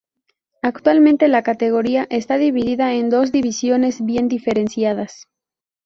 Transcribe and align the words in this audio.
Actualmente, 0.63 1.27
la 1.27 1.43
categoría 1.43 2.07
está 2.09 2.39
dividida 2.39 2.95
en 2.95 3.11
dos 3.11 3.31
divisiones 3.31 4.03
bien 4.03 4.27
diferenciadas. 4.29 5.27